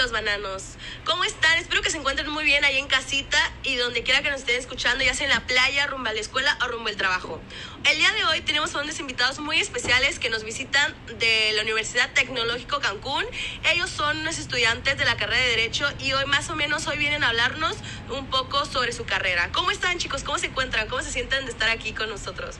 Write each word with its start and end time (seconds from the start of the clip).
Los 0.00 0.12
Bananos. 0.12 0.62
¿Cómo 1.04 1.24
están? 1.24 1.58
Espero 1.58 1.82
que 1.82 1.90
se 1.90 1.98
encuentren 1.98 2.30
muy 2.30 2.42
bien 2.42 2.64
ahí 2.64 2.78
en 2.78 2.86
casita 2.86 3.38
y 3.64 3.76
donde 3.76 4.02
quiera 4.02 4.22
que 4.22 4.30
nos 4.30 4.40
estén 4.40 4.58
escuchando, 4.58 5.04
ya 5.04 5.12
sea 5.12 5.26
en 5.26 5.30
la 5.34 5.46
playa, 5.46 5.86
rumbo 5.88 6.08
a 6.08 6.14
la 6.14 6.20
escuela 6.20 6.56
o 6.64 6.68
rumbo 6.68 6.88
al 6.88 6.96
trabajo. 6.96 7.38
El 7.84 7.98
día 7.98 8.10
de 8.12 8.24
hoy 8.24 8.40
tenemos 8.40 8.74
a 8.74 8.80
unos 8.80 8.98
invitados 8.98 9.40
muy 9.40 9.60
especiales 9.60 10.18
que 10.18 10.30
nos 10.30 10.42
visitan 10.42 10.94
de 11.18 11.52
la 11.54 11.60
Universidad 11.60 12.10
Tecnológico 12.14 12.80
Cancún. 12.80 13.26
Ellos 13.70 13.90
son 13.90 14.20
unos 14.20 14.38
estudiantes 14.38 14.96
de 14.96 15.04
la 15.04 15.18
carrera 15.18 15.42
de 15.42 15.50
Derecho 15.50 15.86
y 15.98 16.14
hoy 16.14 16.24
más 16.24 16.48
o 16.48 16.56
menos 16.56 16.86
hoy 16.86 16.96
vienen 16.96 17.22
a 17.22 17.28
hablarnos 17.28 17.76
un 18.08 18.24
poco 18.30 18.64
sobre 18.64 18.92
su 18.92 19.04
carrera. 19.04 19.50
¿Cómo 19.52 19.70
están 19.70 19.98
chicos? 19.98 20.24
¿Cómo 20.24 20.38
se 20.38 20.46
encuentran? 20.46 20.88
¿Cómo 20.88 21.02
se 21.02 21.12
sienten 21.12 21.44
de 21.44 21.52
estar 21.52 21.68
aquí 21.68 21.92
con 21.92 22.08
nosotros? 22.08 22.56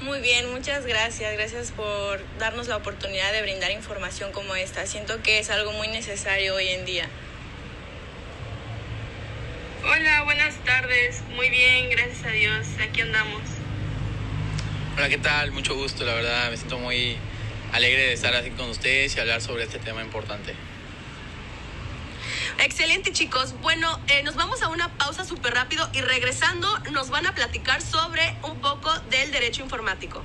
Muy 0.00 0.20
bien, 0.20 0.50
muchas 0.50 0.84
gracias. 0.84 1.32
Gracias 1.32 1.72
por 1.72 2.20
darnos 2.38 2.68
la 2.68 2.76
oportunidad 2.76 3.32
de 3.32 3.42
brindar 3.42 3.70
información 3.70 4.30
como 4.30 4.54
esta. 4.54 4.86
Siento 4.86 5.22
que 5.22 5.38
es 5.38 5.48
algo 5.48 5.72
muy 5.72 5.88
necesario 5.88 6.54
hoy 6.54 6.68
en 6.68 6.84
día. 6.84 7.08
Hola, 9.84 10.22
buenas 10.24 10.54
tardes. 10.64 11.22
Muy 11.34 11.48
bien, 11.48 11.88
gracias 11.90 12.24
a 12.26 12.30
Dios. 12.30 12.66
Aquí 12.80 13.00
andamos. 13.00 13.42
Hola, 14.96 15.08
¿qué 15.08 15.18
tal? 15.18 15.52
Mucho 15.52 15.74
gusto, 15.74 16.04
la 16.04 16.14
verdad. 16.14 16.50
Me 16.50 16.56
siento 16.56 16.78
muy 16.78 17.16
alegre 17.72 18.02
de 18.02 18.12
estar 18.12 18.34
aquí 18.36 18.50
con 18.50 18.68
ustedes 18.68 19.16
y 19.16 19.20
hablar 19.20 19.40
sobre 19.40 19.64
este 19.64 19.78
tema 19.78 20.02
importante. 20.02 20.54
Excelente 22.58 23.12
chicos. 23.12 23.54
Bueno, 23.60 24.00
eh, 24.08 24.22
nos 24.22 24.34
vamos 24.34 24.62
a 24.62 24.68
una 24.68 24.88
pausa 24.96 25.24
súper 25.24 25.54
rápido 25.54 25.88
y 25.92 26.00
regresando 26.00 26.68
nos 26.92 27.10
van 27.10 27.26
a 27.26 27.34
platicar 27.34 27.82
sobre 27.82 28.36
un 28.42 28.60
poco 28.60 28.92
del 29.10 29.30
derecho 29.32 29.62
informático. 29.62 30.22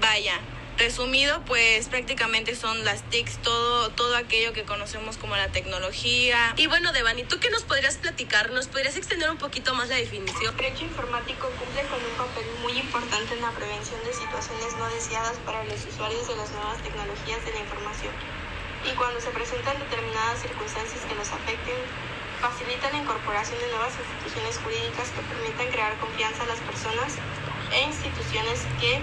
Vaya, 0.00 0.40
resumido, 0.76 1.40
pues 1.44 1.88
prácticamente 1.88 2.56
son 2.56 2.84
las 2.84 3.02
TICs, 3.10 3.42
todo, 3.42 3.90
todo 3.90 4.16
aquello 4.16 4.52
que 4.52 4.64
conocemos 4.64 5.16
como 5.18 5.36
la 5.36 5.48
tecnología. 5.48 6.54
Y 6.56 6.66
bueno, 6.66 6.92
Devani, 6.92 7.24
¿tú 7.24 7.38
qué 7.38 7.50
nos 7.50 7.62
podrías 7.62 7.96
platicar? 7.96 8.50
¿Nos 8.50 8.66
podrías 8.66 8.96
extender 8.96 9.30
un 9.30 9.38
poquito 9.38 9.74
más 9.74 9.88
la 9.88 9.96
definición? 9.96 10.54
El 10.54 10.56
derecho 10.56 10.84
informático 10.84 11.48
cumple 11.58 11.82
con 11.82 11.98
un 11.98 12.16
papel 12.16 12.46
muy 12.62 12.72
importante 12.78 13.34
en 13.34 13.42
la 13.42 13.50
prevención 13.52 14.02
de 14.04 14.12
situaciones 14.12 14.76
no 14.78 14.88
deseadas 14.90 15.36
para 15.44 15.62
los 15.64 15.84
usuarios 15.84 16.26
de 16.26 16.36
las 16.36 16.50
nuevas 16.50 16.82
tecnologías 16.82 17.44
de 17.44 17.52
la 17.52 17.60
información. 17.60 18.14
Y 18.86 18.94
cuando 18.94 19.20
se 19.20 19.30
presentan 19.30 19.78
determinadas 19.78 20.42
circunstancias 20.42 21.00
que 21.08 21.14
los 21.14 21.28
afecten, 21.28 21.74
facilita 22.40 22.90
la 22.90 22.98
incorporación 22.98 23.58
de 23.58 23.68
nuevas 23.68 23.92
instituciones 23.98 24.58
jurídicas 24.58 25.10
que 25.10 25.22
permitan 25.26 25.68
crear 25.68 25.96
confianza 25.98 26.42
a 26.42 26.46
las 26.46 26.58
personas 26.60 27.18
e 27.72 27.82
instituciones 27.82 28.62
que 28.80 29.02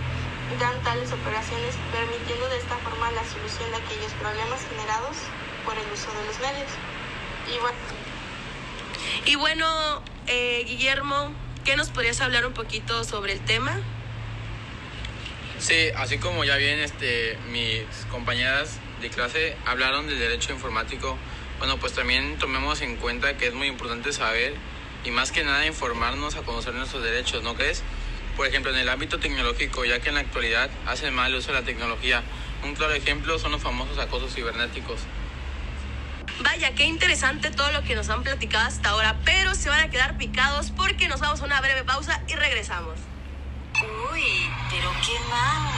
dan 0.60 0.76
tales 0.84 1.12
operaciones, 1.12 1.76
permitiendo 1.92 2.48
de 2.50 2.58
esta 2.58 2.78
forma 2.78 3.12
la 3.12 3.24
solución 3.26 3.70
de 3.72 3.78
aquellos 3.78 4.12
problemas 4.22 4.62
generados 4.70 5.18
por 5.66 5.76
el 5.78 5.88
uso 5.92 6.08
de 6.14 6.26
los 6.26 6.40
medios. 6.40 6.72
Y 7.52 7.60
bueno, 7.60 7.78
y 9.26 9.36
bueno 9.36 10.02
eh, 10.28 10.64
Guillermo, 10.66 11.34
¿qué 11.64 11.76
nos 11.76 11.90
podrías 11.90 12.22
hablar 12.22 12.46
un 12.46 12.54
poquito 12.54 13.04
sobre 13.04 13.34
el 13.34 13.42
tema? 13.42 13.78
Sí, 15.60 15.90
así 15.96 16.18
como 16.20 16.44
ya 16.44 16.58
bien 16.58 16.80
este, 16.80 17.38
mis 17.50 17.84
compañeras 18.12 18.78
de 19.02 19.10
clase 19.10 19.56
hablaron 19.66 20.08
del 20.08 20.20
derecho 20.20 20.54
informático, 20.54 21.18
bueno, 21.60 21.78
pues 21.78 21.94
también 21.94 22.38
tomemos 22.38 22.82
en 22.82 22.98
cuenta 22.98 23.38
que 23.38 23.48
es 23.48 23.54
muy 23.54 23.68
importante 23.68 24.12
saber 24.14 24.56
y 25.04 25.12
más 25.12 25.32
que 25.32 25.44
nada 25.44 25.66
informarnos 25.66 26.36
a 26.36 26.42
conocer 26.42 26.74
nuestros 26.74 27.04
derechos, 27.04 27.44
¿no 27.44 27.56
crees? 27.56 27.84
por 28.36 28.48
ejemplo, 28.48 28.72
en 28.72 28.78
el 28.78 28.90
ámbito 28.90 29.20
tecnológico, 29.20 29.86
ya 29.86 30.00
que 30.00 30.10
en 30.10 30.16
la 30.16 30.22
actualidad 30.22 30.70
hacen 30.86 31.14
mal 31.14 31.34
uso 31.34 31.54
de 31.54 31.60
la 31.60 31.66
tecnología. 31.66 32.24
Un 32.64 32.76
claro 32.76 32.94
ejemplo 32.94 33.40
son 33.40 33.52
los 33.52 33.62
famosos 33.62 33.98
acosos 33.98 34.34
cibernéticos. 34.34 35.00
Vaya, 36.42 36.76
qué 36.76 36.86
interesante 36.86 37.50
todo 37.52 37.72
lo 37.72 37.84
que 37.84 37.96
nos 37.96 38.10
han 38.10 38.24
platicado 38.24 38.68
hasta 38.68 38.90
ahora, 38.90 39.18
pero 39.24 39.56
se 39.56 39.70
van 39.70 39.80
a 39.80 39.90
quedar 39.90 40.18
picados 40.18 40.72
porque 40.72 41.08
nos 41.08 41.22
vamos 41.22 41.42
a 41.42 41.46
una 41.46 41.62
breve 41.62 41.84
pausa 41.84 42.22
y 42.28 42.36
regresamos. 42.36 43.00
Uy, 44.12 44.50
pero 44.70 44.92
qué 45.06 45.14
mango. 45.30 45.72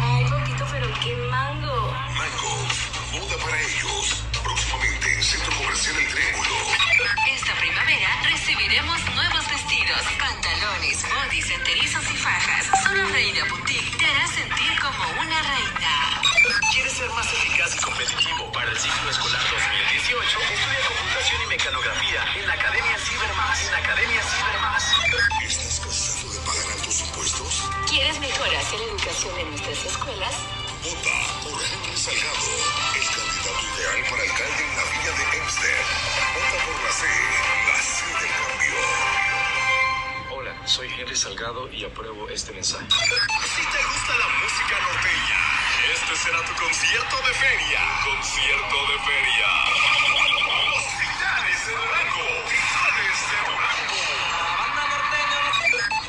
ay, 0.00 0.24
poquito, 0.24 0.64
pero 0.70 0.86
qué 1.02 1.16
mango. 1.30 1.92
Mango, 2.16 2.68
moda 3.12 3.36
para 3.44 3.60
ellos. 3.60 4.24
Próximamente 4.42 5.14
en 5.14 5.22
Centro 5.22 5.52
Comercial 5.56 5.96
El 5.96 6.08
Triángulo. 6.08 6.56
Esta 7.28 7.54
primavera 7.60 8.08
recibiremos 8.24 8.98
nuevos 9.14 9.44
vestidos, 9.48 10.02
pantalones, 10.18 11.04
bodys, 11.04 11.50
enterizos 11.50 12.04
y 12.10 12.16
fajas. 12.16 12.66
Solo 12.82 13.06
Reina 13.08 13.44
Boutique 13.50 13.98
te 13.98 14.06
hará 14.06 14.26
sentir 14.26 14.72
como 14.80 15.04
una 15.20 15.38
reina. 15.42 16.20
¿Quieres 16.72 16.92
ser 16.92 17.10
más 17.10 17.26
eficaz 17.26 17.76
y 17.76 17.78
competitivo 17.78 18.50
para 18.52 18.70
el 18.70 18.78
ciclo 18.78 19.10
escolar 19.10 19.42
2018? 19.42 20.38
Estudia 20.40 20.80
computación 20.88 21.42
y 21.42 21.46
mecanografía 21.46 22.20
en 22.34 22.46
la 22.48 22.54
Academia 22.54 22.98
Cibermás. 22.98 23.62
En 23.62 23.72
la 23.72 23.78
Academia 23.78 24.22
Cibermás. 24.22 24.84
¿Estás 25.44 25.80
cansado 25.80 26.32
de 26.32 26.40
pagar 26.40 26.72
altos 26.72 27.00
impuestos? 27.00 27.62
¿Quieres 27.88 28.18
mejorar 28.20 28.52
la 28.52 28.84
educación 28.84 29.38
en 29.38 29.50
nuestras 29.50 29.84
escuelas? 29.84 30.34
Vota 30.82 31.41
Salgado, 32.02 32.50
el 32.96 33.06
candidato 33.06 33.62
ideal 33.76 34.02
para 34.10 34.22
alcalde 34.24 34.62
en 34.64 34.74
la 34.74 34.82
villa 34.90 35.12
de 35.12 35.22
Hempstead. 35.38 35.86
Vota 36.34 36.58
por 36.66 36.74
la 36.82 36.90
C, 36.90 37.06
la 37.68 37.78
C 37.80 38.04
del 38.06 38.32
cambio. 38.42 38.74
Hola, 40.34 40.66
soy 40.66 40.88
Henry 40.98 41.14
Salgado 41.14 41.70
y 41.70 41.84
apruebo 41.84 42.28
este 42.28 42.52
mensaje. 42.54 42.88
Si 42.90 43.62
te 43.62 43.84
gusta 43.84 44.18
la 44.18 44.28
música 44.42 44.80
norteña, 44.82 45.38
este 45.94 46.16
será 46.16 46.44
tu 46.44 46.54
concierto 46.60 47.16
de 47.18 47.34
feria. 47.34 47.80
Concierto 48.04 48.76
de 48.90 48.98
feria. 49.06 49.48
Los 50.74 50.84
titanes 50.98 51.66
de 51.66 51.72
Durango. 51.72 52.26
Titanes 52.50 53.18
de 53.30 53.36
Durango. 53.46 54.02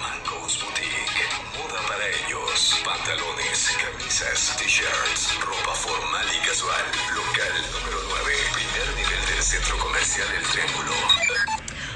Mangos 0.01 0.53
Boutique. 0.59 1.25
Moda 1.55 1.81
para 1.87 2.07
ellos. 2.07 2.81
Pantalones, 2.83 3.77
camisas, 3.79 4.57
t-shirts, 4.57 5.39
ropa 5.39 5.72
formal 5.83 6.25
y 6.33 6.47
casual. 6.47 6.85
Local 7.13 7.53
número 7.73 7.99
9. 8.07 8.33
Primer 8.53 8.95
nivel 8.95 9.25
del 9.25 9.43
centro 9.43 9.77
comercial 9.79 10.27
El 10.33 10.43
Triángulo. 10.43 10.91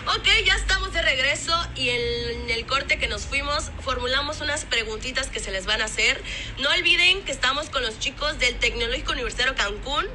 Ok, 0.07 0.27
ya 0.45 0.55
estamos 0.55 0.91
de 0.91 1.01
regreso 1.01 1.53
y 1.73 1.89
en 1.89 2.49
el 2.49 2.65
corte 2.65 2.99
que 2.99 3.07
nos 3.07 3.25
fuimos 3.25 3.71
formulamos 3.81 4.41
unas 4.41 4.65
preguntitas 4.65 5.27
que 5.27 5.39
se 5.39 5.51
les 5.51 5.65
van 5.65 5.81
a 5.81 5.85
hacer. 5.85 6.21
No 6.59 6.69
olviden 6.69 7.23
que 7.23 7.31
estamos 7.31 7.69
con 7.69 7.81
los 7.81 7.97
chicos 7.99 8.37
del 8.39 8.59
Tecnológico 8.59 9.13
Universitario 9.13 9.55
Cancún. 9.55 10.05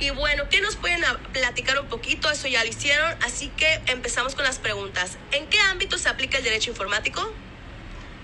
Y 0.00 0.10
bueno, 0.10 0.48
¿qué 0.50 0.60
nos 0.60 0.74
pueden 0.74 1.02
platicar 1.32 1.78
un 1.78 1.88
poquito? 1.88 2.30
Eso 2.32 2.48
ya 2.48 2.64
lo 2.64 2.70
hicieron, 2.70 3.16
así 3.22 3.48
que 3.56 3.80
empezamos 3.86 4.34
con 4.34 4.44
las 4.44 4.58
preguntas. 4.58 5.18
¿En 5.30 5.46
qué 5.46 5.60
ámbito 5.60 5.98
se 5.98 6.08
aplica 6.08 6.38
el 6.38 6.44
derecho 6.44 6.70
informático? 6.70 7.32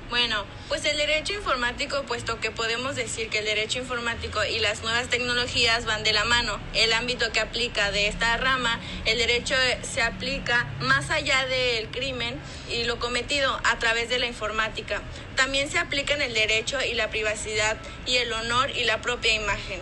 Bueno, 0.08 0.44
pues 0.69 0.85
el 0.85 0.97
derecho 0.97 1.32
informático, 1.32 2.05
puesto 2.05 2.38
que 2.38 2.53
podemos 2.53 2.94
decir 2.94 3.29
que 3.29 3.41
el 3.41 3.44
derecho 3.44 3.81
informático 3.81 4.44
y 4.44 4.61
las 4.61 4.82
nuevas 4.82 5.08
tecnologías 5.08 5.85
van 5.85 6.05
de 6.05 6.12
la 6.12 6.25
mano. 6.25 6.61
El 6.75 6.93
ámbito 6.93 7.32
que 7.32 7.41
aplica 7.41 7.91
de 7.91 8.06
esta 8.06 8.37
rama, 8.37 8.79
el 9.05 9.19
derecho 9.19 9.56
se 9.82 10.03
aplica 10.03 10.69
más 10.79 11.11
allá 11.11 11.44
del 11.47 11.88
crimen 11.88 12.38
y 12.70 12.85
lo 12.85 13.00
cometido 13.00 13.61
a 13.64 13.79
través 13.81 14.08
de 14.08 14.20
la 14.20 14.26
informática. 14.26 15.03
También 15.35 15.69
se 15.69 15.79
aplica 15.79 16.14
en 16.14 16.23
el 16.23 16.35
derecho 16.35 16.79
y 16.81 16.94
la 16.94 17.11
privacidad 17.11 17.76
y 18.06 18.19
el 18.19 18.32
honor 18.32 18.70
y 18.70 18.85
la 18.85 19.00
propia 19.00 19.35
imagen. 19.35 19.81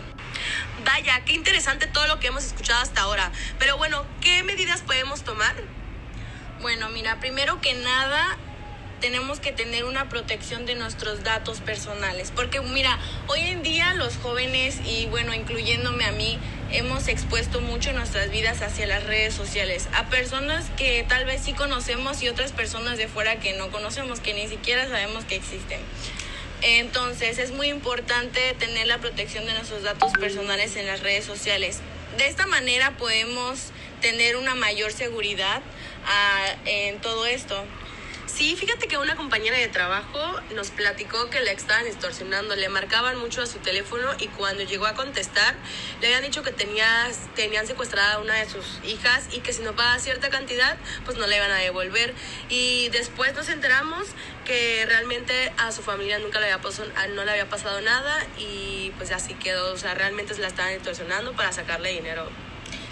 Vaya, 0.83 1.23
qué 1.23 1.33
interesante 1.33 1.85
todo 1.85 2.07
lo 2.07 2.19
que 2.19 2.27
hemos 2.27 2.45
escuchado 2.45 2.81
hasta 2.81 3.01
ahora. 3.01 3.31
Pero 3.59 3.77
bueno, 3.77 4.03
¿qué 4.21 4.41
medidas 4.41 4.81
podemos 4.81 5.23
tomar? 5.23 5.55
Bueno, 6.61 6.89
mira, 6.89 7.19
primero 7.19 7.61
que 7.61 7.75
nada, 7.75 8.37
tenemos 9.01 9.39
que 9.39 9.51
tener 9.51 9.85
una 9.85 10.09
protección 10.09 10.65
de 10.65 10.75
nuestros 10.75 11.23
datos 11.23 11.59
personales. 11.59 12.31
Porque 12.35 12.61
mira, 12.61 12.99
hoy 13.27 13.41
en 13.41 13.63
día 13.63 13.93
los 13.93 14.17
jóvenes 14.17 14.79
y 14.85 15.05
bueno, 15.07 15.33
incluyéndome 15.33 16.05
a 16.05 16.11
mí, 16.11 16.39
hemos 16.71 17.07
expuesto 17.07 17.61
mucho 17.61 17.93
nuestras 17.93 18.29
vidas 18.29 18.61
hacia 18.61 18.87
las 18.87 19.03
redes 19.03 19.33
sociales. 19.33 19.87
A 19.93 20.05
personas 20.09 20.65
que 20.77 21.05
tal 21.07 21.25
vez 21.25 21.41
sí 21.43 21.53
conocemos 21.53 22.21
y 22.21 22.29
otras 22.29 22.51
personas 22.51 22.97
de 22.97 23.07
fuera 23.07 23.39
que 23.39 23.53
no 23.53 23.69
conocemos, 23.69 24.19
que 24.19 24.33
ni 24.33 24.47
siquiera 24.47 24.87
sabemos 24.87 25.25
que 25.25 25.35
existen. 25.35 25.79
Entonces 26.61 27.37
es 27.37 27.51
muy 27.51 27.67
importante 27.67 28.39
tener 28.57 28.87
la 28.87 28.97
protección 28.97 29.45
de 29.45 29.53
nuestros 29.53 29.83
datos 29.83 30.11
personales 30.13 30.75
en 30.77 30.87
las 30.87 31.01
redes 31.01 31.25
sociales. 31.25 31.79
De 32.17 32.27
esta 32.27 32.47
manera 32.47 32.91
podemos 32.97 33.71
tener 34.01 34.37
una 34.37 34.55
mayor 34.55 34.91
seguridad 34.91 35.61
ah, 36.07 36.55
en 36.65 36.99
todo 37.01 37.25
esto. 37.25 37.63
Sí, 38.35 38.53
fíjate 38.57 38.89
que 38.89 38.97
una 38.97 39.15
compañera 39.15 39.57
de 39.57 39.69
trabajo 39.69 40.19
nos 40.55 40.69
platicó 40.69 41.29
que 41.29 41.39
le 41.39 41.53
estaban 41.53 41.87
extorsionando, 41.87 42.53
le 42.57 42.67
marcaban 42.67 43.17
mucho 43.17 43.41
a 43.41 43.45
su 43.45 43.59
teléfono 43.59 44.09
y 44.19 44.27
cuando 44.27 44.63
llegó 44.63 44.87
a 44.87 44.93
contestar 44.93 45.55
le 46.01 46.07
habían 46.07 46.23
dicho 46.23 46.43
que 46.43 46.51
tenía, 46.51 47.09
tenían 47.33 47.65
secuestrada 47.65 48.15
a 48.15 48.19
una 48.19 48.33
de 48.33 48.49
sus 48.49 48.81
hijas 48.83 49.29
y 49.31 49.39
que 49.39 49.53
si 49.53 49.61
no 49.61 49.73
pagaba 49.73 49.99
cierta 49.99 50.29
cantidad 50.29 50.75
pues 51.05 51.17
no 51.17 51.27
le 51.27 51.37
iban 51.37 51.49
a 51.49 51.59
devolver. 51.59 52.13
Y 52.49 52.89
después 52.89 53.33
nos 53.35 53.47
enteramos 53.47 54.05
que 54.43 54.85
realmente 54.85 55.53
a 55.55 55.71
su 55.71 55.81
familia 55.81 56.19
nunca 56.19 56.41
le 56.41 56.47
había 56.47 56.61
pasado, 56.61 56.89
no 57.15 57.23
le 57.23 57.31
había 57.31 57.47
pasado 57.47 57.79
nada 57.79 58.21
y 58.37 58.91
pues 58.97 59.11
así 59.11 59.33
quedó, 59.35 59.71
o 59.71 59.77
sea, 59.77 59.93
realmente 59.93 60.33
se 60.33 60.41
la 60.41 60.47
estaban 60.47 60.73
extorsionando 60.73 61.31
para 61.37 61.53
sacarle 61.53 61.93
dinero. 61.93 62.29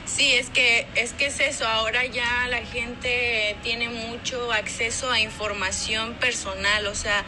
Sí, 0.05 0.33
es 0.33 0.50
que, 0.50 0.85
es 0.95 1.13
que 1.13 1.27
es 1.27 1.39
eso, 1.39 1.65
ahora 1.65 2.05
ya 2.05 2.47
la 2.50 2.63
gente 2.65 3.55
tiene 3.63 3.89
mucho 3.89 4.51
acceso 4.51 5.09
a 5.09 5.19
información 5.19 6.13
personal, 6.15 6.88
o 6.88 6.94
sea, 6.95 7.23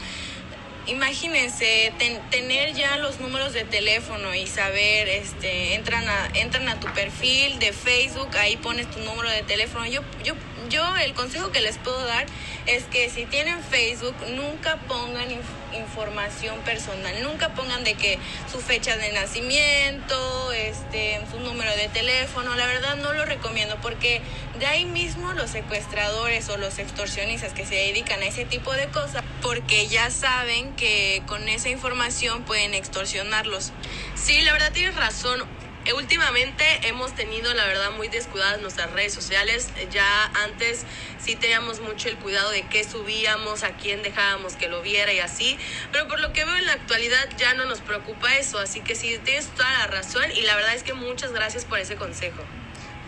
imagínense 0.87 1.93
tener 2.29 2.73
ya 2.73 2.97
los 2.97 3.19
números 3.19 3.53
de 3.53 3.63
teléfono 3.63 4.35
y 4.35 4.45
saber, 4.45 5.07
este, 5.07 5.75
entran 5.75 6.07
a, 6.07 6.29
entran 6.35 6.67
a 6.69 6.79
tu 6.79 6.87
perfil 6.93 7.59
de 7.59 7.73
Facebook, 7.73 8.35
ahí 8.37 8.57
pones 8.57 8.89
tu 8.91 8.99
número 8.99 9.29
de 9.29 9.43
teléfono. 9.43 9.85
Yo, 9.87 10.01
yo, 10.23 10.35
yo 10.69 10.95
el 10.97 11.13
consejo 11.13 11.51
que 11.51 11.61
les 11.61 11.77
puedo 11.77 12.03
dar 12.05 12.25
es 12.65 12.83
que 12.85 13.09
si 13.09 13.25
tienen 13.25 13.61
Facebook, 13.63 14.15
nunca 14.35 14.77
pongan 14.87 15.27
información 15.73 16.59
personal, 16.61 17.13
nunca 17.21 17.49
pongan 17.53 17.83
de 17.83 17.93
que 17.93 18.17
su 18.51 18.59
fecha 18.59 18.97
de 18.97 19.11
nacimiento, 19.11 20.51
este, 20.53 21.21
su 21.31 21.39
número 21.39 21.75
de 21.75 21.87
teléfono, 21.89 22.55
la 22.55 22.65
verdad 22.65 22.95
no 22.95 23.13
lo 23.13 23.25
recomiendo 23.25 23.77
porque 23.81 24.21
de 24.59 24.65
ahí 24.65 24.85
mismo 24.85 25.33
los 25.33 25.51
secuestradores 25.51 26.49
o 26.49 26.57
los 26.57 26.79
extorsionistas 26.79 27.53
que 27.53 27.65
se 27.65 27.75
dedican 27.75 28.21
a 28.21 28.25
ese 28.25 28.45
tipo 28.45 28.73
de 28.73 28.87
cosas, 28.87 29.23
porque 29.41 29.87
ya 29.87 30.09
saben 30.09 30.73
que 30.75 31.21
con 31.27 31.47
esa 31.49 31.69
información 31.69 32.43
pueden 32.43 32.73
extorsionarlos. 32.73 33.71
Sí, 34.15 34.41
la 34.41 34.53
verdad 34.53 34.71
tienes 34.71 34.95
razón 34.95 35.43
últimamente 35.93 36.65
hemos 36.87 37.13
tenido, 37.13 37.53
la 37.53 37.65
verdad, 37.65 37.91
muy 37.91 38.07
descuidadas 38.07 38.61
nuestras 38.61 38.91
redes 38.91 39.13
sociales. 39.13 39.69
Ya 39.91 40.31
antes 40.43 40.85
sí 41.19 41.35
teníamos 41.35 41.79
mucho 41.79 42.09
el 42.09 42.17
cuidado 42.17 42.49
de 42.51 42.63
qué 42.63 42.83
subíamos, 42.83 43.63
a 43.63 43.71
quién 43.77 44.03
dejábamos 44.03 44.55
que 44.55 44.67
lo 44.67 44.81
viera 44.81 45.13
y 45.13 45.19
así. 45.19 45.57
Pero 45.91 46.07
por 46.07 46.19
lo 46.19 46.33
que 46.33 46.45
veo 46.45 46.55
en 46.55 46.65
la 46.65 46.73
actualidad 46.73 47.29
ya 47.37 47.53
no 47.53 47.65
nos 47.65 47.81
preocupa 47.81 48.35
eso. 48.35 48.59
Así 48.59 48.81
que 48.81 48.95
sí, 48.95 49.19
tienes 49.23 49.47
toda 49.49 49.71
la 49.79 49.87
razón 49.87 50.25
y 50.31 50.41
la 50.41 50.55
verdad 50.55 50.73
es 50.73 50.83
que 50.83 50.93
muchas 50.93 51.31
gracias 51.31 51.65
por 51.65 51.79
ese 51.79 51.95
consejo. 51.95 52.43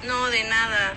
No, 0.06 0.30
de 0.30 0.44
nada. 0.44 0.94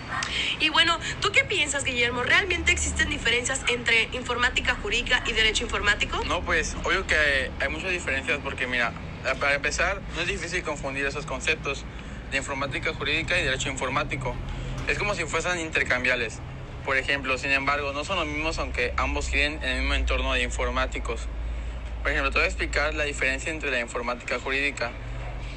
Y 0.60 0.68
bueno, 0.68 0.98
¿tú 1.20 1.32
qué 1.32 1.44
piensas, 1.44 1.84
Guillermo? 1.84 2.22
¿Realmente 2.22 2.70
existen 2.72 3.08
diferencias 3.08 3.62
entre 3.68 4.08
informática 4.12 4.76
jurídica 4.82 5.22
y 5.26 5.32
derecho 5.32 5.64
informático? 5.64 6.22
No, 6.26 6.42
pues 6.42 6.76
obvio 6.84 7.06
que 7.06 7.50
hay 7.58 7.68
muchas 7.68 7.90
diferencias 7.90 8.38
porque 8.42 8.66
mira, 8.66 8.92
eh, 8.92 9.09
para 9.38 9.54
empezar, 9.54 10.00
no 10.14 10.22
es 10.22 10.28
difícil 10.28 10.62
confundir 10.62 11.06
esos 11.06 11.26
conceptos 11.26 11.84
de 12.30 12.38
informática 12.38 12.94
jurídica 12.94 13.38
y 13.38 13.44
derecho 13.44 13.68
informático. 13.68 14.34
Es 14.88 14.98
como 14.98 15.14
si 15.14 15.24
fuesen 15.24 15.60
intercambiables. 15.60 16.38
Por 16.84 16.96
ejemplo, 16.96 17.36
sin 17.36 17.50
embargo, 17.50 17.92
no 17.92 18.04
son 18.04 18.16
los 18.16 18.26
mismos 18.26 18.58
aunque 18.58 18.94
ambos 18.96 19.28
giren 19.28 19.62
en 19.62 19.70
el 19.70 19.80
mismo 19.80 19.94
entorno 19.94 20.32
de 20.32 20.42
informáticos. 20.42 21.28
Por 22.02 22.10
ejemplo, 22.10 22.30
te 22.30 22.38
voy 22.38 22.44
a 22.44 22.48
explicar 22.48 22.94
la 22.94 23.04
diferencia 23.04 23.52
entre 23.52 23.70
la 23.70 23.80
informática 23.80 24.38
jurídica. 24.38 24.90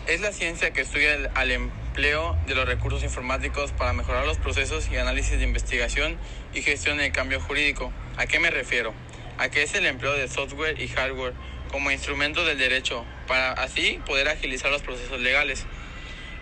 Es 0.07 0.19
la 0.19 0.33
ciencia 0.33 0.73
que 0.73 0.81
estudia 0.81 1.13
el, 1.13 1.51
empleo 1.51 2.37
de 2.47 2.55
los 2.55 2.67
recursos 2.67 3.03
informáticos 3.03 3.71
para 3.71 3.93
mejorar 3.93 4.25
los 4.25 4.37
procesos 4.37 4.89
y 4.91 4.97
análisis 4.97 5.37
de 5.37 5.45
investigación 5.45 6.17
y 6.53 6.61
gestión 6.61 6.97
del 6.97 7.13
cambio 7.13 7.39
jurídico. 7.39 7.93
¿A 8.17 8.25
qué 8.25 8.39
me 8.39 8.51
refiero? 8.51 8.93
A 9.37 9.47
que 9.47 9.63
es 9.63 9.73
el 9.75 9.85
empleo 9.85 10.13
de 10.13 10.27
software 10.27 10.81
y 10.81 10.89
hardware 10.89 11.33
como 11.73 11.89
instrumento 11.89 12.45
del 12.45 12.59
derecho, 12.59 13.03
para 13.27 13.51
así 13.53 13.99
poder 14.05 14.29
agilizar 14.29 14.69
los 14.69 14.83
procesos 14.83 15.19
legales. 15.19 15.65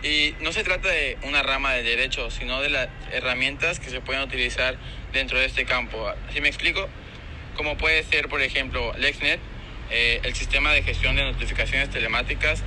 Y 0.02 0.34
no 0.40 0.52
se 0.52 0.62
trata 0.62 0.90
de 0.90 1.16
una 1.22 1.42
rama 1.42 1.72
del 1.72 1.86
derecho, 1.86 2.30
sino 2.30 2.60
de 2.60 2.68
las 2.68 2.88
herramientas 3.12 3.80
que 3.80 3.88
se 3.88 4.02
pueden 4.02 4.20
utilizar 4.20 4.76
dentro 5.14 5.38
de 5.38 5.46
este 5.46 5.64
campo. 5.64 6.12
¿Sí 6.34 6.42
me 6.42 6.48
explico? 6.48 6.86
Como 7.56 7.78
puede 7.78 8.02
ser, 8.02 8.28
por 8.28 8.42
ejemplo, 8.42 8.92
LexNet, 8.98 9.40
eh, 9.90 10.20
el 10.22 10.34
sistema 10.34 10.70
de 10.74 10.82
gestión 10.82 11.16
de 11.16 11.22
notificaciones 11.24 11.88
telemáticas 11.88 12.62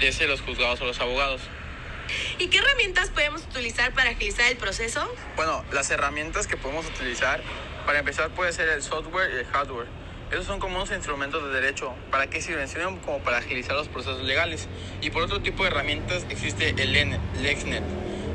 desde 0.00 0.26
los 0.26 0.40
juzgados 0.40 0.80
o 0.80 0.86
los 0.86 0.98
abogados. 0.98 1.42
¿Y 2.40 2.48
qué 2.48 2.58
herramientas 2.58 3.10
podemos 3.10 3.42
utilizar 3.42 3.92
para 3.92 4.10
agilizar 4.10 4.50
el 4.50 4.56
proceso? 4.56 5.08
Bueno, 5.36 5.64
las 5.70 5.88
herramientas 5.92 6.48
que 6.48 6.56
podemos 6.56 6.84
utilizar, 6.84 7.40
para 7.86 8.00
empezar, 8.00 8.30
puede 8.30 8.52
ser 8.52 8.68
el 8.70 8.82
software 8.82 9.30
y 9.34 9.38
el 9.38 9.46
hardware. 9.46 10.01
Esos 10.32 10.46
son 10.46 10.60
como 10.60 10.76
unos 10.76 10.90
instrumentos 10.90 11.44
de 11.44 11.50
derecho. 11.50 11.92
¿Para 12.10 12.26
qué 12.26 12.40
sirven? 12.40 12.66
Sirven 12.66 12.96
como 13.00 13.18
para 13.18 13.36
agilizar 13.36 13.76
los 13.76 13.88
procesos 13.88 14.22
legales. 14.22 14.66
Y 15.02 15.10
por 15.10 15.22
otro 15.22 15.42
tipo 15.42 15.62
de 15.62 15.68
herramientas 15.68 16.24
existe 16.30 16.70
el 16.70 17.18
LexNet. 17.42 17.82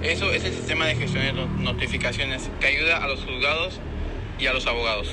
Eso 0.04 0.32
es 0.32 0.44
el 0.44 0.54
sistema 0.54 0.86
de 0.86 0.96
gestión 0.96 1.24
de 1.24 1.34
notificaciones 1.34 2.52
que 2.60 2.68
ayuda 2.68 3.04
a 3.04 3.08
los 3.08 3.22
juzgados 3.22 3.80
y 4.38 4.46
a 4.46 4.54
los 4.54 4.68
abogados. 4.68 5.08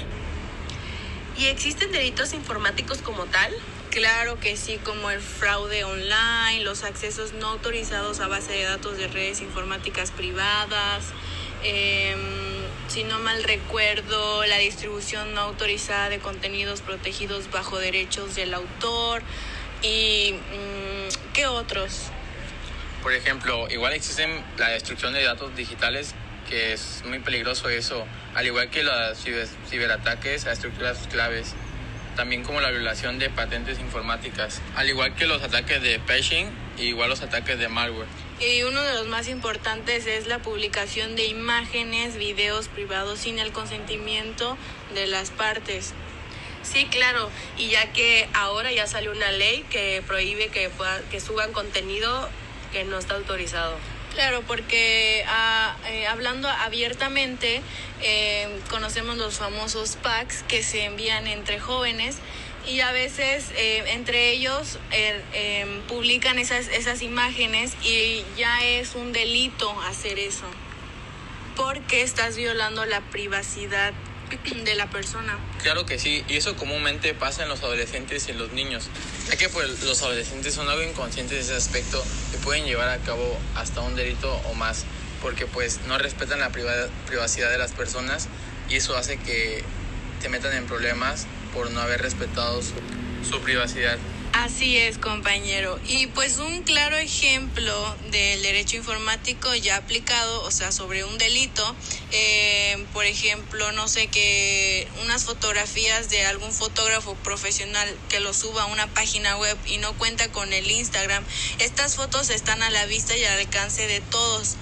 ¿Y 1.38 1.46
existen 1.46 1.90
delitos 1.90 2.34
informáticos 2.34 2.98
como 2.98 3.24
tal? 3.24 3.54
Claro 3.90 4.38
que 4.38 4.58
sí, 4.58 4.78
como 4.84 5.10
el 5.10 5.20
fraude 5.20 5.84
online, 5.84 6.64
los 6.64 6.84
accesos 6.84 7.32
no 7.32 7.46
autorizados 7.46 8.20
a 8.20 8.28
base 8.28 8.52
de 8.52 8.64
datos 8.64 8.98
de 8.98 9.08
redes 9.08 9.40
informáticas 9.40 10.10
privadas, 10.10 11.14
eh, 11.62 12.14
si 12.88 13.04
no 13.04 13.18
mal 13.18 13.42
recuerdo, 13.42 14.44
la 14.46 14.58
distribución 14.58 15.34
no 15.34 15.42
autorizada 15.42 16.08
de 16.08 16.18
contenidos 16.18 16.80
protegidos 16.80 17.50
bajo 17.50 17.78
derechos 17.78 18.34
del 18.34 18.54
autor 18.54 19.22
y 19.82 20.32
mm, 20.32 21.32
¿qué 21.32 21.46
otros? 21.46 22.10
Por 23.02 23.12
ejemplo, 23.12 23.68
igual 23.70 23.92
existen 23.92 24.42
la 24.56 24.68
destrucción 24.70 25.12
de 25.12 25.22
datos 25.22 25.54
digitales, 25.56 26.14
que 26.48 26.72
es 26.72 27.02
muy 27.06 27.18
peligroso 27.18 27.68
eso, 27.68 28.06
al 28.34 28.46
igual 28.46 28.70
que 28.70 28.82
los 28.82 29.18
ciberataques 29.68 30.46
a 30.46 30.52
estructuras 30.52 31.06
claves, 31.10 31.54
también 32.16 32.44
como 32.44 32.60
la 32.60 32.70
violación 32.70 33.18
de 33.18 33.28
patentes 33.28 33.78
informáticas, 33.78 34.60
al 34.76 34.88
igual 34.88 35.14
que 35.14 35.26
los 35.26 35.42
ataques 35.42 35.82
de 35.82 36.00
phishing 36.00 36.63
y 36.78 36.82
igual 36.84 37.10
los 37.10 37.22
ataques 37.22 37.58
de 37.58 37.68
malware. 37.68 38.06
Y 38.40 38.62
uno 38.64 38.82
de 38.82 38.94
los 38.94 39.06
más 39.06 39.28
importantes 39.28 40.06
es 40.06 40.26
la 40.26 40.40
publicación 40.40 41.16
de 41.16 41.26
imágenes, 41.26 42.16
videos 42.16 42.68
privados 42.68 43.20
sin 43.20 43.38
el 43.38 43.52
consentimiento 43.52 44.56
de 44.94 45.06
las 45.06 45.30
partes. 45.30 45.92
Sí, 46.62 46.86
claro, 46.86 47.30
y 47.58 47.68
ya 47.68 47.92
que 47.92 48.28
ahora 48.32 48.72
ya 48.72 48.86
salió 48.86 49.12
una 49.12 49.30
ley 49.32 49.64
que 49.70 50.02
prohíbe 50.06 50.48
que, 50.48 50.70
que 51.10 51.20
suban 51.20 51.52
contenido 51.52 52.28
que 52.72 52.84
no 52.84 52.98
está 52.98 53.14
autorizado. 53.14 53.76
Claro, 54.14 54.42
porque 54.46 55.24
ah, 55.26 55.76
eh, 55.88 56.06
hablando 56.06 56.48
abiertamente, 56.48 57.62
eh, 58.00 58.48
conocemos 58.70 59.16
los 59.16 59.38
famosos 59.38 59.96
packs 59.96 60.44
que 60.44 60.62
se 60.62 60.84
envían 60.84 61.26
entre 61.26 61.58
jóvenes 61.58 62.18
y 62.66 62.80
a 62.80 62.92
veces 62.92 63.46
eh, 63.56 63.84
entre 63.88 64.30
ellos 64.30 64.78
er, 64.90 65.22
em, 65.32 65.80
publican 65.82 66.38
esas, 66.38 66.68
esas 66.68 67.02
imágenes 67.02 67.72
y 67.82 68.24
ya 68.36 68.64
es 68.64 68.94
un 68.94 69.12
delito 69.12 69.70
hacer 69.82 70.18
eso 70.18 70.46
porque 71.56 72.02
estás 72.02 72.36
violando 72.36 72.84
la 72.86 73.00
privacidad 73.00 73.92
de 74.64 74.74
la 74.74 74.90
persona. 74.90 75.38
Claro 75.62 75.86
que 75.86 75.98
sí, 75.98 76.24
y 76.26 76.36
eso 76.36 76.56
comúnmente 76.56 77.14
pasa 77.14 77.44
en 77.44 77.48
los 77.48 77.62
adolescentes 77.62 78.26
y 78.26 78.32
en 78.32 78.38
los 78.38 78.50
niños, 78.52 78.88
ya 79.30 79.36
que 79.36 79.48
pues 79.48 79.82
los 79.84 80.02
adolescentes 80.02 80.54
son 80.54 80.68
algo 80.68 80.82
inconscientes 80.82 81.36
de 81.36 81.42
ese 81.44 81.54
aspecto 81.54 82.02
y 82.32 82.38
pueden 82.38 82.64
llevar 82.64 82.88
a 82.88 82.98
cabo 82.98 83.38
hasta 83.54 83.80
un 83.82 83.94
delito 83.94 84.32
o 84.50 84.54
más, 84.54 84.86
porque 85.22 85.46
pues 85.46 85.80
no 85.86 85.98
respetan 85.98 86.40
la 86.40 86.50
priva- 86.50 86.88
privacidad 87.06 87.50
de 87.50 87.58
las 87.58 87.72
personas 87.72 88.28
y 88.68 88.76
eso 88.76 88.96
hace 88.96 89.18
que 89.18 89.62
se 90.20 90.28
metan 90.28 90.52
en 90.54 90.66
problemas 90.66 91.26
por 91.54 91.70
no 91.70 91.80
haber 91.80 92.02
respetado 92.02 92.60
su, 92.62 92.74
su 93.28 93.40
privacidad. 93.40 93.98
Así 94.34 94.76
es, 94.76 94.98
compañero. 94.98 95.78
Y 95.86 96.08
pues 96.08 96.38
un 96.38 96.64
claro 96.64 96.96
ejemplo 96.96 97.96
del 98.10 98.42
derecho 98.42 98.76
informático 98.76 99.54
ya 99.54 99.76
aplicado, 99.76 100.42
o 100.42 100.50
sea, 100.50 100.72
sobre 100.72 101.04
un 101.04 101.16
delito, 101.18 101.76
eh, 102.10 102.84
por 102.92 103.04
ejemplo, 103.04 103.70
no 103.70 103.86
sé, 103.86 104.08
que 104.08 104.88
unas 105.04 105.24
fotografías 105.24 106.10
de 106.10 106.26
algún 106.26 106.52
fotógrafo 106.52 107.14
profesional 107.22 107.88
que 108.08 108.18
lo 108.18 108.34
suba 108.34 108.64
a 108.64 108.66
una 108.66 108.88
página 108.88 109.36
web 109.36 109.56
y 109.66 109.78
no 109.78 109.92
cuenta 109.92 110.26
con 110.32 110.52
el 110.52 110.68
Instagram, 110.68 111.22
estas 111.60 111.94
fotos 111.94 112.28
están 112.30 112.60
a 112.64 112.70
la 112.70 112.86
vista 112.86 113.16
y 113.16 113.24
al 113.24 113.38
alcance 113.38 113.86
de 113.86 114.00
todos 114.00 114.56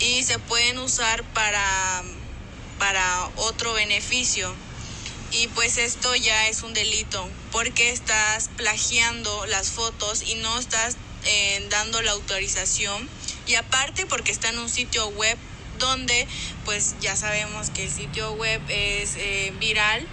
y 0.00 0.22
se 0.22 0.38
pueden 0.38 0.78
usar 0.78 1.22
para, 1.34 2.02
para 2.78 3.28
otro 3.36 3.74
beneficio. 3.74 4.54
Y 5.32 5.48
pues 5.48 5.76
esto 5.78 6.14
ya 6.14 6.48
es 6.48 6.62
un 6.62 6.72
delito 6.72 7.28
porque 7.52 7.90
estás 7.90 8.48
plagiando 8.56 9.46
las 9.46 9.70
fotos 9.70 10.22
y 10.22 10.36
no 10.36 10.58
estás 10.58 10.96
eh, 11.24 11.66
dando 11.70 12.00
la 12.02 12.12
autorización. 12.12 13.08
Y 13.46 13.54
aparte 13.54 14.06
porque 14.06 14.32
está 14.32 14.50
en 14.50 14.58
un 14.58 14.68
sitio 14.68 15.08
web 15.08 15.36
donde 15.78 16.26
pues 16.64 16.94
ya 17.00 17.16
sabemos 17.16 17.70
que 17.70 17.84
el 17.84 17.90
sitio 17.90 18.32
web 18.32 18.60
es 18.68 19.16
eh, 19.16 19.52
viral. 19.58 20.06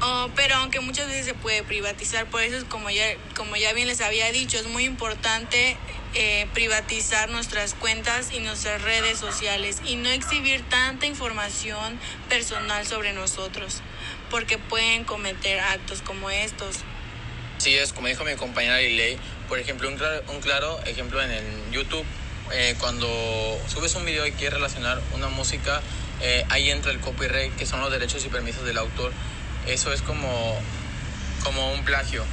Oh, 0.00 0.28
pero 0.36 0.54
aunque 0.56 0.78
muchas 0.78 1.08
veces 1.08 1.24
se 1.24 1.34
puede 1.34 1.64
privatizar, 1.64 2.26
por 2.26 2.42
eso 2.42 2.56
es 2.56 2.64
como 2.64 2.88
ya, 2.88 3.04
como 3.34 3.56
ya 3.56 3.72
bien 3.72 3.88
les 3.88 4.00
había 4.00 4.30
dicho, 4.30 4.56
es 4.56 4.68
muy 4.68 4.84
importante 4.84 5.76
eh, 6.14 6.46
privatizar 6.54 7.28
nuestras 7.30 7.74
cuentas 7.74 8.30
y 8.32 8.38
nuestras 8.38 8.80
redes 8.80 9.18
sociales 9.18 9.82
y 9.84 9.96
no 9.96 10.08
exhibir 10.08 10.62
tanta 10.68 11.06
información 11.06 11.98
personal 12.28 12.86
sobre 12.86 13.12
nosotros, 13.12 13.82
porque 14.30 14.58
pueden 14.58 15.04
cometer 15.04 15.60
actos 15.60 16.02
como 16.02 16.30
estos. 16.30 16.76
Sí, 17.58 17.74
es 17.74 17.92
como 17.92 18.06
dijo 18.08 18.24
mi 18.24 18.34
compañera 18.34 18.78
Liley, 18.78 19.18
por 19.48 19.58
ejemplo, 19.58 19.88
un 19.88 20.40
claro, 20.40 20.80
ejemplo 20.84 21.22
en 21.22 21.30
el 21.30 21.44
YouTube, 21.72 22.04
eh, 22.52 22.76
cuando 22.78 23.08
subes 23.66 23.94
un 23.94 24.04
video 24.04 24.26
y 24.26 24.32
quieres 24.32 24.54
relacionar 24.54 25.00
una 25.14 25.28
música, 25.28 25.82
eh, 26.20 26.44
ahí 26.50 26.70
entra 26.70 26.92
el 26.92 27.00
copyright, 27.00 27.54
que 27.56 27.66
son 27.66 27.80
los 27.80 27.90
derechos 27.90 28.24
y 28.24 28.28
permisos 28.28 28.64
del 28.64 28.78
autor. 28.78 29.12
Eso 29.66 29.92
es 29.92 30.02
como, 30.02 30.58
como 31.42 31.72
un 31.72 31.84
plagio. 31.84 32.24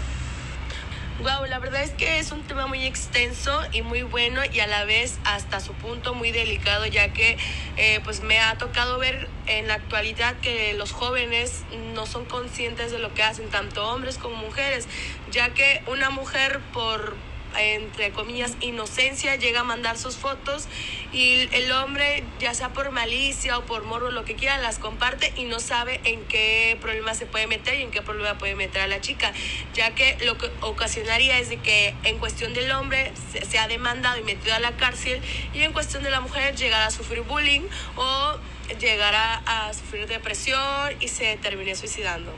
Wow, 1.20 1.46
la 1.46 1.60
verdad 1.60 1.82
es 1.82 1.92
que 1.92 2.20
es 2.20 2.34
un 2.34 2.44
tema 2.44 2.68
muy 2.68 2.84
extenso 2.84 3.62
y 3.72 3.82
muy 3.82 4.04
bueno 4.04 4.42
y 4.52 4.60
a 4.60 4.68
la 4.68 4.84
vez 4.84 5.18
hasta 5.24 5.62
su 5.62 5.72
punto 5.72 6.14
muy 6.14 6.32
delicado, 6.32 6.86
ya 6.88 7.14
que 7.14 7.38
eh, 7.78 8.02
pues 8.04 8.22
me 8.22 8.42
ha 8.42 8.58
tocado 8.58 9.00
ver 9.00 9.30
en 9.48 9.70
la 9.70 9.76
actualidad 9.76 10.36
que 10.42 10.74
los 10.74 10.92
jóvenes 10.92 11.64
no 11.94 12.06
son 12.06 12.26
conscientes 12.26 12.92
de 12.92 13.00
lo 13.00 13.14
que 13.14 13.24
hacen, 13.24 13.50
tanto 13.50 13.90
hombres 13.90 14.18
como 14.18 14.36
mujeres, 14.36 14.90
ya 15.32 15.54
que 15.54 15.82
una 15.88 16.10
mujer 16.10 16.60
por 16.74 17.16
entre 17.60 18.12
comillas, 18.12 18.54
inocencia, 18.62 19.36
llega 19.36 19.62
a 19.62 19.64
mandar 19.64 19.98
sus 19.98 20.16
fotos 20.16 20.68
y 21.12 21.48
el 21.52 21.72
hombre, 21.72 22.24
ya 22.40 22.54
sea 22.54 22.70
por 22.70 22.92
malicia 22.92 23.58
o 23.58 23.66
por 23.66 23.84
morbo, 23.84 24.10
lo 24.10 24.26
que 24.26 24.36
quiera, 24.36 24.58
las 24.58 24.80
comparte 24.80 25.34
y 25.36 25.44
no 25.46 25.60
sabe 25.60 26.02
en 26.04 26.24
qué 26.26 26.78
problema 26.82 27.14
se 27.14 27.26
puede 27.26 27.48
meter 27.48 27.80
y 27.80 27.84
en 27.84 27.92
qué 27.92 28.02
problema 28.02 28.38
puede 28.38 28.56
meter 28.56 28.82
a 28.82 28.88
la 28.88 29.02
chica, 29.02 29.32
ya 29.74 29.96
que 29.96 30.18
lo 30.26 30.38
que 30.38 30.50
ocasionaría 30.62 31.40
es 31.40 31.50
de 31.50 31.58
que 31.58 31.94
en 32.04 32.18
cuestión 32.20 32.54
del 32.54 32.72
hombre 32.72 33.12
se, 33.32 33.60
ha 33.60 33.68
demandado 33.68 34.20
y 34.20 34.24
metido 34.24 34.54
a 34.54 34.60
la 34.60 34.76
cárcel 34.78 35.22
y 35.54 35.62
en 35.62 35.74
cuestión 35.74 36.04
de 36.04 36.10
la 36.10 36.22
mujer 36.22 36.56
llegará 36.56 36.88
a 36.88 36.92
sufrir 36.92 37.22
bullying 37.22 37.62
o 37.96 38.38
llegará 38.80 39.42
a 39.46 39.74
sufrir 39.74 40.08
depresión 40.08 40.94
y 41.00 41.08
se 41.08 41.38
termine 41.38 41.76
suicidando. 41.76 42.34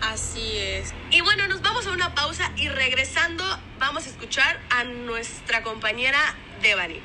Así 0.00 0.58
es. 0.58 0.92
Y 1.10 1.20
bueno, 1.20 1.46
nos 1.48 1.62
vamos 1.62 1.86
a 1.86 1.90
una 1.90 2.14
pausa 2.14 2.50
y 2.56 2.68
regresando 2.68 3.44
vamos 3.78 4.06
a 4.06 4.10
escuchar 4.10 4.60
a 4.70 4.84
nuestra 4.84 5.62
compañera 5.62 6.18
Devani. 6.62 7.00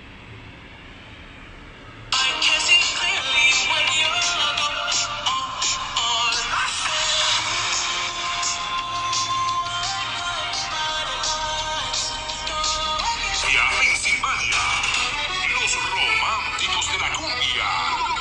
Los 15.49 15.73
románticos 15.89 16.91
de 16.91 16.99
la 16.99 17.09
cumbia. 17.15 18.14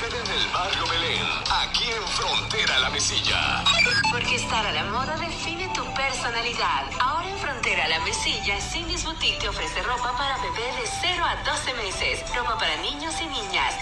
En 0.00 0.14
el 0.14 0.48
barrio 0.48 0.86
Belén, 0.86 1.28
aquí 1.50 1.84
en 1.90 2.08
Frontera 2.08 2.78
La 2.78 2.88
Mesilla. 2.88 3.62
Porque 4.10 4.36
estar 4.36 4.64
a 4.64 4.72
la 4.72 4.84
moda 4.84 5.14
define 5.18 5.68
tu 5.74 5.84
personalidad. 5.92 6.86
Ahora 6.98 7.28
en 7.28 7.38
Frontera 7.38 7.86
La 7.86 8.00
Mesilla, 8.00 8.58
Cindy's 8.62 9.04
Boutique 9.04 9.38
te 9.40 9.48
ofrece 9.50 9.82
ropa 9.82 10.16
para 10.16 10.38
bebé 10.38 10.72
de 10.80 10.88
0 11.02 11.22
a 11.22 11.36
12 11.44 11.74
meses. 11.74 12.24
Ropa 12.34 12.56
para 12.56 12.78
niños 12.78 13.14
y 13.20 13.26
niñas. 13.26 13.74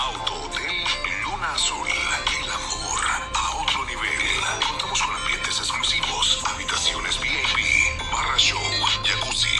Autohotel 0.00 0.84
Luna 1.24 1.52
Azul. 1.52 1.86
El 1.86 2.50
amor 2.50 3.00
a 3.34 3.56
otro 3.60 3.84
nivel. 3.84 4.40
Contamos 4.66 5.02
con 5.02 5.14
ambientes 5.16 5.58
exclusivos, 5.58 6.42
habitaciones 6.46 7.20
VIP, 7.20 8.10
barra 8.10 8.38
show, 8.38 8.58
jacuzzi. 9.04 9.58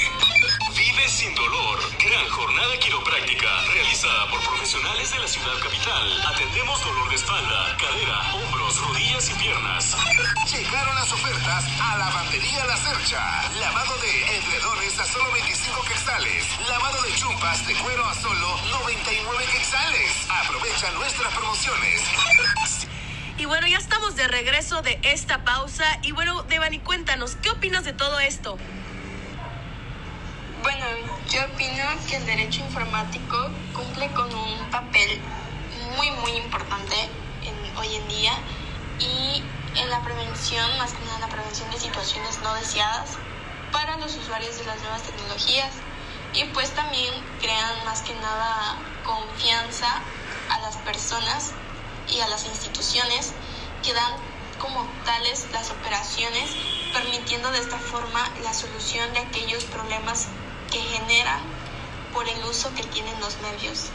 Vive 0.74 1.06
sin 1.06 1.34
dolor. 1.34 1.77
Gran 2.18 2.30
jornada 2.30 2.76
quiropráctica 2.80 3.46
realizada 3.72 4.28
por 4.28 4.40
profesionales 4.40 5.08
de 5.12 5.20
la 5.20 5.28
ciudad 5.28 5.56
capital. 5.62 6.26
Atendemos 6.26 6.82
dolor 6.82 7.08
de 7.10 7.14
espalda, 7.14 7.76
cadera, 7.78 8.34
hombros, 8.34 8.76
rodillas 8.80 9.30
y 9.30 9.34
piernas. 9.34 9.96
Llegaron 10.50 10.96
las 10.96 11.12
ofertas 11.12 11.64
a 11.80 11.96
Lavandería 11.96 12.64
La 12.64 12.76
Cercha. 12.76 13.52
Lavado 13.60 13.96
de 13.98 14.36
edredones 14.36 14.98
a 14.98 15.04
solo 15.04 15.30
25 15.30 15.80
quetzales. 15.82 16.44
Lavado 16.68 17.02
de 17.02 17.14
chumpas 17.14 17.64
de 17.68 17.74
cuero 17.74 18.04
a 18.04 18.14
solo 18.14 18.56
99 18.68 19.44
quetzales. 19.52 20.26
Aprovecha 20.28 20.90
nuestras 20.98 21.32
promociones. 21.34 22.02
Y 23.38 23.44
bueno, 23.44 23.68
ya 23.68 23.78
estamos 23.78 24.16
de 24.16 24.26
regreso 24.26 24.82
de 24.82 24.98
esta 25.04 25.44
pausa. 25.44 25.84
Y 26.02 26.10
bueno, 26.10 26.42
Devani, 26.42 26.80
cuéntanos, 26.80 27.36
¿qué 27.36 27.50
opinas 27.50 27.84
de 27.84 27.92
todo 27.92 28.18
esto? 28.18 28.58
Bueno, 30.70 30.84
yo 31.30 31.46
opino 31.46 31.82
que 32.06 32.16
el 32.16 32.26
derecho 32.26 32.60
informático 32.60 33.36
cumple 33.72 34.12
con 34.12 34.30
un 34.34 34.70
papel 34.70 35.18
muy, 35.96 36.10
muy 36.10 36.32
importante 36.32 37.08
hoy 37.78 37.94
en 37.94 38.08
día 38.08 38.32
y 38.98 39.42
en 39.76 39.88
la 39.88 40.02
prevención, 40.02 40.76
más 40.76 40.92
que 40.92 41.02
nada 41.06 41.14
en 41.14 41.20
la 41.22 41.28
prevención 41.28 41.70
de 41.70 41.80
situaciones 41.80 42.38
no 42.42 42.52
deseadas 42.52 43.16
para 43.72 43.96
los 43.96 44.14
usuarios 44.14 44.58
de 44.58 44.66
las 44.66 44.78
nuevas 44.82 45.02
tecnologías. 45.04 45.72
Y 46.34 46.44
pues 46.52 46.70
también 46.72 47.14
crean 47.40 47.82
más 47.86 48.02
que 48.02 48.12
nada 48.16 48.76
confianza 49.06 50.02
a 50.50 50.58
las 50.58 50.76
personas 50.76 51.52
y 52.10 52.20
a 52.20 52.28
las 52.28 52.44
instituciones 52.44 53.32
que 53.82 53.94
dan 53.94 54.12
como 54.58 54.86
tales 55.06 55.46
las 55.50 55.70
operaciones, 55.70 56.50
permitiendo 56.92 57.50
de 57.52 57.58
esta 57.58 57.78
forma 57.78 58.28
la 58.42 58.52
solución 58.52 59.10
de 59.14 59.20
aquellos 59.20 59.64
problemas 59.64 60.28
que 60.70 60.78
generan 60.78 61.40
por 62.12 62.28
el 62.28 62.44
uso 62.44 62.74
que 62.74 62.82
tienen 62.84 63.18
los 63.20 63.36
medios. 63.40 63.90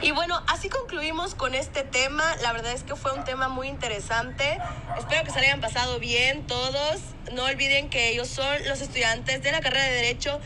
Y 0.00 0.10
bueno, 0.10 0.42
así 0.46 0.68
concluimos 0.68 1.34
con 1.34 1.54
este 1.54 1.82
tema. 1.82 2.36
La 2.42 2.52
verdad 2.52 2.72
es 2.72 2.82
que 2.82 2.96
fue 2.96 3.12
un 3.12 3.24
tema 3.24 3.48
muy 3.48 3.68
interesante. 3.68 4.58
Espero 4.98 5.24
que 5.24 5.30
se 5.30 5.40
le 5.40 5.46
hayan 5.46 5.60
pasado 5.60 5.98
bien 5.98 6.46
todos. 6.46 7.00
No 7.32 7.44
olviden 7.44 7.90
que 7.90 8.10
ellos 8.10 8.28
son 8.28 8.56
los 8.66 8.80
estudiantes 8.80 9.42
de 9.42 9.52
la 9.52 9.60
carrera 9.60 9.84
de 9.84 9.92
Derecho 9.92 10.40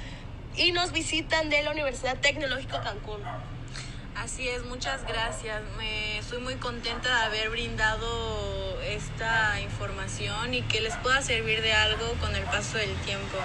y 0.57 0.73
nos 0.73 0.93
visitan 0.93 1.49
de 1.51 1.63
la 1.63 1.71
Universidad 1.71 2.19
Tecnológica 2.19 2.81
Cancún. 2.83 3.21
Así 4.17 4.49
es, 4.49 4.65
muchas 4.65 5.07
gracias. 5.07 5.63
Me 5.79 6.19
estoy 6.19 6.41
muy 6.41 6.57
contenta 6.57 7.09
de 7.09 7.25
haber 7.25 7.51
brindado 7.51 8.81
esta 8.83 9.61
información 9.61 10.53
y 10.53 10.63
que 10.63 10.81
les 10.81 10.95
pueda 10.97 11.23
servir 11.23 11.63
de 11.63 11.73
algo 11.73 12.13
con 12.21 12.35
el 12.35 12.43
paso 12.45 12.77
del 12.77 12.95
tiempo. 12.97 13.39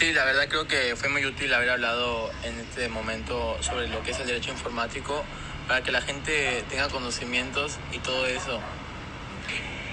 Sí, 0.00 0.14
la 0.14 0.24
verdad 0.24 0.48
creo 0.48 0.66
que 0.66 0.96
fue 0.96 1.10
muy 1.10 1.26
útil 1.26 1.52
haber 1.52 1.68
hablado 1.68 2.30
en 2.42 2.58
este 2.58 2.88
momento 2.88 3.62
sobre 3.62 3.86
lo 3.86 4.02
que 4.02 4.12
es 4.12 4.18
el 4.18 4.28
derecho 4.28 4.50
informático 4.50 5.22
para 5.68 5.82
que 5.82 5.92
la 5.92 6.00
gente 6.00 6.64
tenga 6.70 6.88
conocimientos 6.88 7.76
y 7.92 7.98
todo 7.98 8.24
eso. 8.24 8.60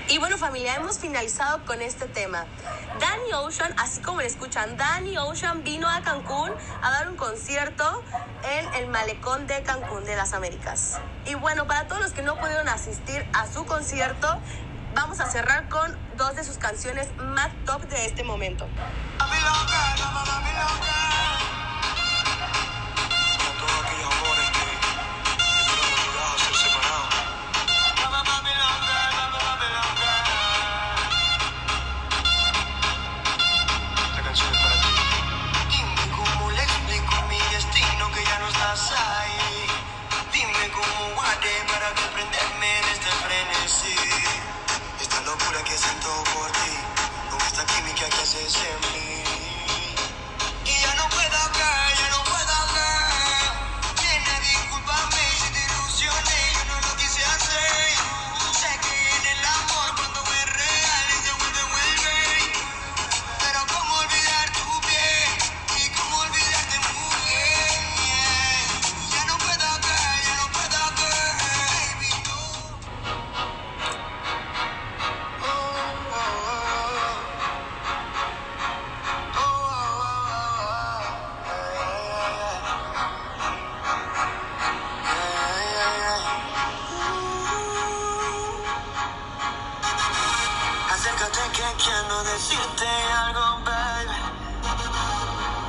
Y 0.07 0.17
bueno 0.17 0.37
familia, 0.37 0.75
hemos 0.75 0.97
finalizado 0.97 1.65
con 1.65 1.81
este 1.81 2.05
tema. 2.05 2.45
Danny 3.01 3.33
Ocean, 3.33 3.73
así 3.77 4.01
como 4.01 4.21
le 4.21 4.27
escuchan, 4.27 4.77
Danny 4.77 5.17
Ocean 5.17 5.65
vino 5.65 5.89
a 5.89 6.01
Cancún 6.01 6.53
a 6.81 6.89
dar 6.89 7.09
un 7.09 7.17
concierto 7.17 8.01
en 8.49 8.73
el 8.75 8.87
malecón 8.87 9.45
de 9.45 9.61
Cancún 9.63 10.05
de 10.05 10.15
las 10.15 10.31
Américas. 10.31 11.01
Y 11.25 11.35
bueno, 11.35 11.67
para 11.67 11.89
todos 11.89 12.01
los 12.01 12.13
que 12.13 12.21
no 12.21 12.37
pudieron 12.37 12.69
asistir 12.69 13.25
a 13.33 13.45
su 13.45 13.65
concierto, 13.65 14.39
vamos 14.95 15.19
a 15.19 15.25
cerrar 15.25 15.67
con 15.67 16.06
dos 16.17 16.35
de 16.35 16.43
sus 16.43 16.57
canciones 16.57 17.07
más 17.17 17.49
top 17.65 17.81
de 17.83 18.05
este 18.05 18.23
momento. 18.23 18.67
Quiero 91.75 92.23
decirte 92.23 92.87
algo, 93.25 93.59
baby. 93.65 94.19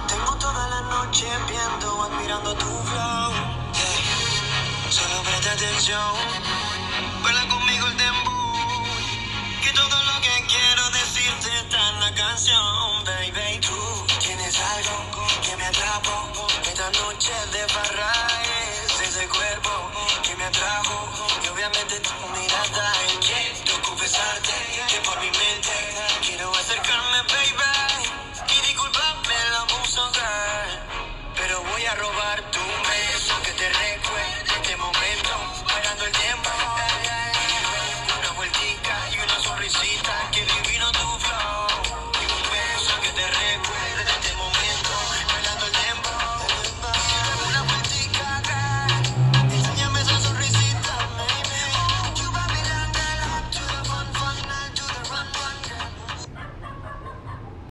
Tengo 0.06 0.34
toda 0.36 0.68
la 0.68 0.80
noche 0.82 1.26
viendo, 1.48 2.02
admirando 2.02 2.54
tu 2.54 2.66
flow. 2.66 3.32
Yeah. 3.72 4.90
Solo 4.90 5.22
presta 5.22 5.52
atención. 5.52 6.57